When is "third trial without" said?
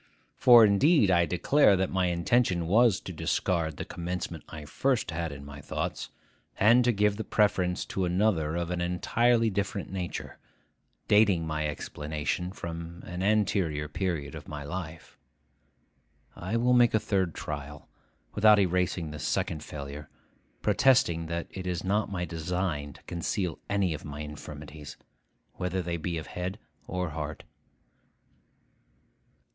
16.99-18.57